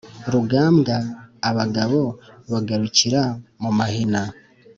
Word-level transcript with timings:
Rugambwa 0.31 0.95
abagabo 1.49 2.01
bagarukira 2.51 3.21
mu 3.61 3.71
mahina, 3.77 4.21